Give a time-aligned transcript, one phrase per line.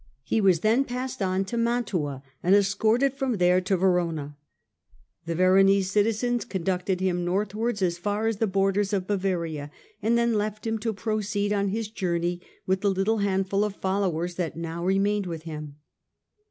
[0.23, 4.35] He was then passed on to Mantua and escorted from there to Verona.
[5.27, 9.69] The Veronese citizens conducted him north wards as far as the borders of Bavaria
[10.01, 14.01] and then left him to proceed on his journey with the little handful of fol
[14.01, 15.75] lowers that now remained with him.